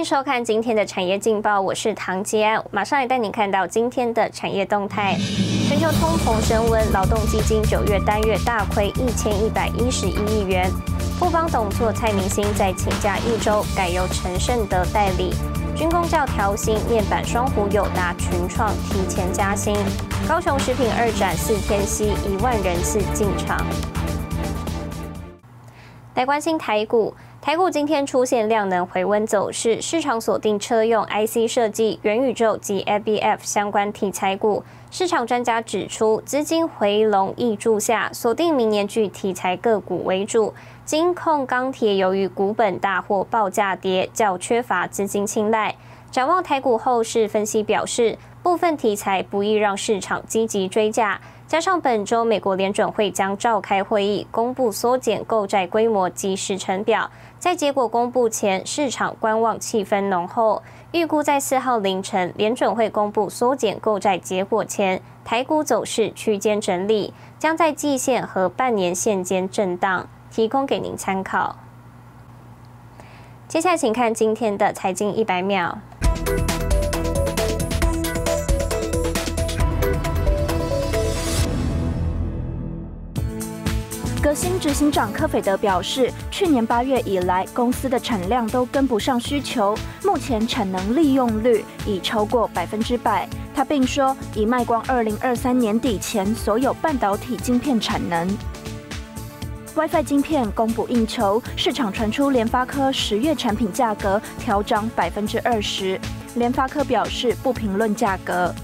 [0.00, 5.14] 迎收看今天的产业劲报，我是唐杰，马上来带你看到今天的产业动态。
[5.68, 10.70] 全球通膨升温，劳动基金九月单月大亏一千一百一十一亿元。
[11.18, 15.34] 富邦董座蔡明星在请假一周，改由陈胜德代理。
[15.76, 19.76] 军工教调薪，面板双虎友达群创提前加薪。
[20.26, 23.62] 高雄食品二展四天息一万人次进场。
[26.14, 27.14] 来关心台股。
[27.42, 34.62] 台股今天出现量能回温走势，市场锁定车用 IC 设计、元宇宙及 ABF 相关题材股。
[34.90, 40.52] 市场专家指出，资金回笼易注下，锁定明年具题材个股为主。
[40.84, 45.74] 金控钢铁由于股本大或报价跌，较缺乏资金青睐。
[46.10, 51.18] 展望台股后市，分析表示，部分题材不易让市场积极追价。
[51.46, 57.10] 加上本周美国联准会将召开会议，公布缩减购债规模及时程表，
[57.40, 60.62] 在结果公布前，市场观望气氛浓厚。
[60.92, 71.56] 预估在四号凌晨联准会公布缩减购债结果前，台股走势区间整理，将在季线和半年线间震荡，提供给您参考。
[73.48, 75.78] 接下来，请看今天的财经一百秒。
[84.22, 93.26] 革新执行长柯斐德表示，去年八月以来，公司的产量都跟不上需求，目前产能利用率已超过百分之百。
[93.54, 98.28] 他并说，已卖光二零二三年底前所有半导体晶片产能。
[99.74, 105.98] WiFi 晶片供不应求，市场传出联发科十月产品价格调涨百分之二十，
[106.34, 108.54] 联发科表示不评论价格。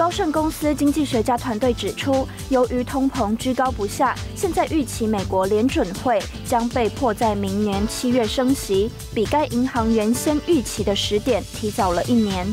[0.00, 12.46] 高盛公司经济学家团队指出，由于通膨居高不下，现在预期美国联准会将被迫在明年七月升息，比该银行原先预期的时点提早了一年。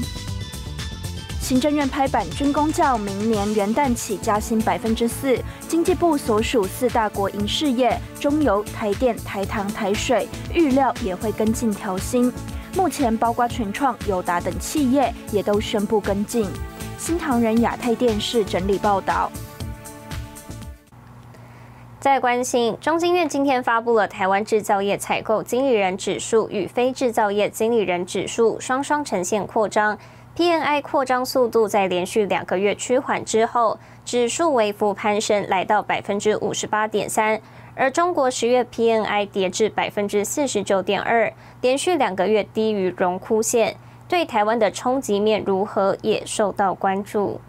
[1.40, 5.40] 行政院拍板，军工教明年元旦起加薪百分之四。
[5.70, 12.30] 经济部所属四大国营事业中油、台电、台糖、台水预料也会跟进调薪。
[12.76, 16.46] 目前包括群创、友达等企业也都宣布跟进。
[16.98, 19.32] 新唐人亚太电视整理报道。
[22.00, 29.98] 在关心，中经院今天发布了台湾制造业采购经理人指数与非制造业经理人指数双双呈现扩张
[30.36, 37.42] ，PNI 扩张速度在连续两个月趋缓之后，指数微幅攀升，来到百分之五十八点三。
[37.76, 41.32] 而中国十月 PNI 跌至百分之四十九点二，
[41.62, 43.76] 连续两个月低于荣枯线。
[44.08, 47.40] 对台湾的冲击面如何也受到关注。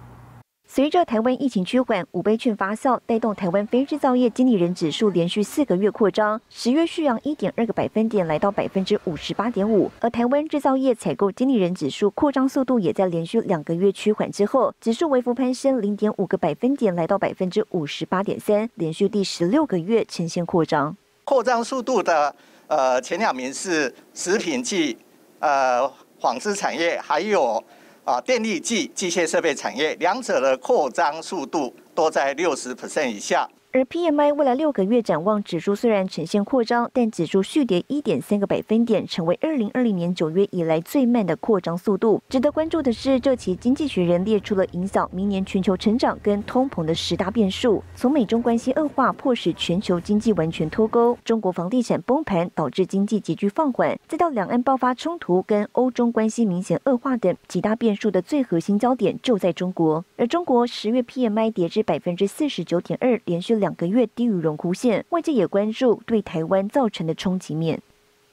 [0.71, 9.91] 随着台湾疫情趋缓，五倍券发酵，带动台湾非制造业经理人指数连续四个月扩张，十月续扬一点二个百分点，来到百分之五十八点五。
[10.01, 20.95] 而台湾制造业采购经理人指数扩张速度也在连续两个月趋缓之后，指数微幅攀升零点五个百分点，来到百分之五十八点三，连续第十六个月呈现扩张。
[21.25, 22.35] 扩张速度的
[22.67, 24.99] 呃前两名是食品剂
[25.39, 25.91] 呃。
[26.21, 27.63] 纺织产业还有
[28.05, 33.49] 啊电力机机械设备产业，两者的扩张速度都在六十 percent 以下。
[33.71, 42.23] 而 PMI 未来六个月展望指数虽然呈现扩张，但指数续跌一点三个百分点，成为二零二零年九月以来最慢的扩张速度。
[42.31, 47.83] 值得关注的是，这期经济学人列出了影响明年全球成长跟通膨的十大变数。
[47.95, 60.03] 从美中关系恶化，迫使全球经济完全脱钩；中国房地产崩盘，导致经济急剧放缓；再到两岸爆发冲突，跟欧中关系明显恶化等几大变数的最核心焦点就在中国。
[60.17, 67.81] 而中国十月 PMI 跌至百分之四十九点二，连续两个月低于荣枯线，外界也关注对台湾造成的冲击面。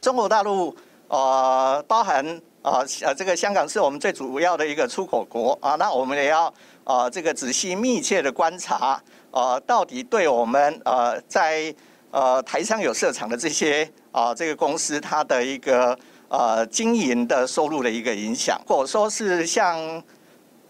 [0.02, 0.76] 中国大陆
[1.08, 2.26] 呃，包含
[2.62, 6.52] 啊呃这个香港是我们最主要的一个出口国啊，那我们也要
[6.84, 9.02] 啊这个仔细密切的观察
[9.32, 11.74] 啊，到底对我们呃在
[12.12, 15.98] 呃台上有设厂的这些啊这个公司它的一个
[16.28, 20.04] 呃经营的收入的一个影响，或者说是像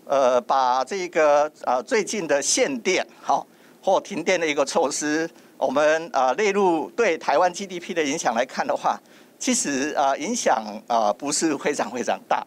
[0.06, 3.46] 呃把这个呃最近的限电好。
[3.86, 5.30] 或停电的一个措施，
[5.60, 9.00] 我们啊列入对台湾 GDP 的影响来看的话，
[9.38, 12.44] 其实啊影响啊不是非常非常大。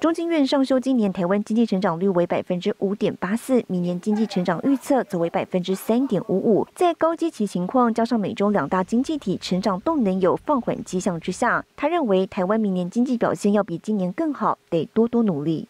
[0.00, 6.66] 中经院上修今年台湾经济成长率为百分之五点八四，明年经济成长预测则为百分之三点五五。
[6.74, 15.68] 在高基期情况加上美中两大经济体成长动能有放缓迹象之下，他认为台湾明年经济表现要比今年更好，得多多努力。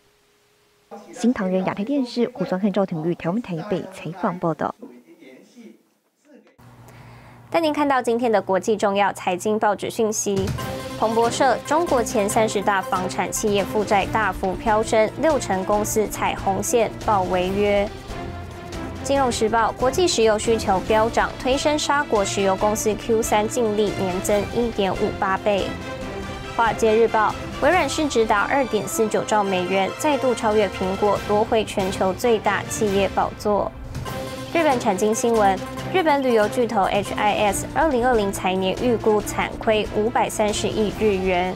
[1.12, 4.74] 新唐人亚太电视胡双汉、赵廷玉台湾台北采访报道。
[7.50, 10.46] 带您看到今天的国际重要财经报纸讯息。
[10.98, 17.86] 彭博社：中国前三十大房产企业负债大幅飙升，六成公司踩红线报违约。
[19.02, 25.66] 金融时报：国际石油需求飙涨，推升沙国石油公司 Q 三净利年增一点五八倍。
[26.54, 33.72] 华尔街日报：微软市值达二点四九兆美元，再度超越苹果，夺回全球最大企业宝座。
[34.52, 35.58] 日本产经新闻：
[35.94, 41.54] 日本旅游巨头 HIS 二零二零财年预估惨亏五百三十亿日元。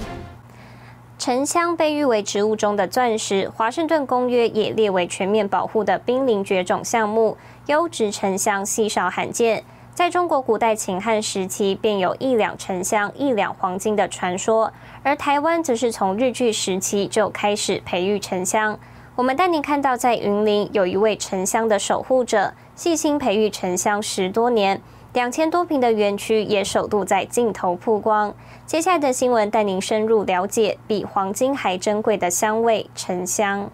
[1.19, 7.37] 沉香被誉为植物中的钻石，华盛顿公约也列为全面保护的濒临绝种项目。
[7.67, 9.65] 优质沉香稀少罕见。
[9.97, 14.71] 在中国古代秦汉时期，便有一两沉香、一两黄金的传说，
[15.03, 18.79] 而台湾则是从日据时期就开始培育沉香。
[19.15, 24.83] 我们带您看到，在云林有一位沉香的守护者，细心培育沉香十多年，
[25.15, 28.35] 两千多平的园区也首度在镜头曝光。
[28.67, 33.71] 接下来的新闻带您深入了解比黄金还珍贵的香味——沉香。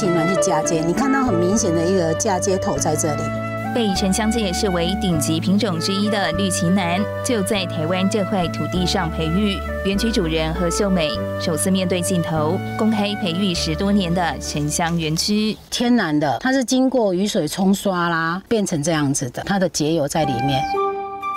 [0.00, 3.22] 情人去嫁接，你看到很明显的一个嫁接头在这里。
[3.74, 9.58] 被沉香界视为顶级品种之一的绿旗楠，就在台湾这块土地上培育。
[9.84, 15.54] 园区主人何秀美首次面对镜头，公开培育十多年的沉香园区。
[15.68, 20.62] 天然的，它是经过雨水冲刷啦，变成这样子的，它的结油在里面。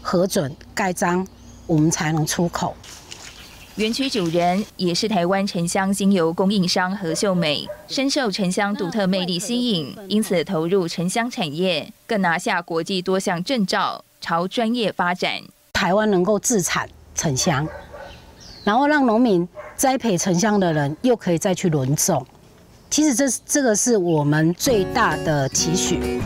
[0.00, 1.26] 核准盖章，
[1.66, 2.74] 我们才能出口。
[3.76, 15.40] 园区主人也是台湾沉香精油供应商何秀美，深受沉香独特魅力吸引，因此投入沉香产业，更拿下国际多项证照，朝专业发展。
[15.72, 17.68] 台湾能够自产沉香，
[18.64, 22.26] 然后让农民栽培沉香的人又可以再去轮种，
[22.90, 26.20] 其实这这个是我们最大的期许。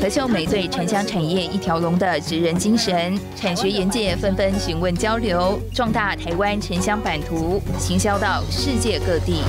[0.00, 9.42] 何秀美对沉香产业一条龙的职人精神，产学研界纷纷询问交流，壮大台湾沉香版图，行销到世界各地。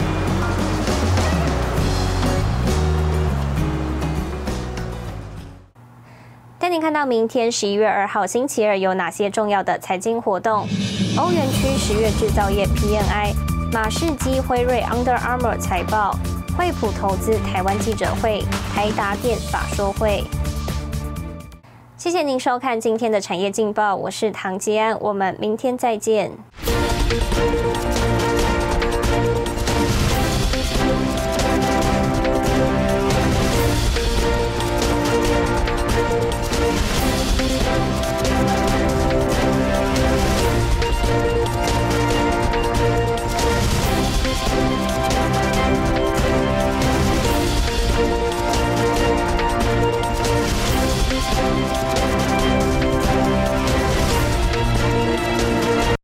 [6.58, 10.68] 带您看到明天十一月二号星期二有哪些重要的财经活动：
[11.16, 13.36] 欧元区十月制造业 PNI、
[13.72, 16.18] 马士基、辉瑞、Under Armour 财报。
[16.60, 18.44] 惠普投资台湾记者会、
[18.76, 20.22] 台达电法说会。
[21.96, 26.30] 谢谢您收看今天的产业劲报，我是唐吉安，我们明天再见。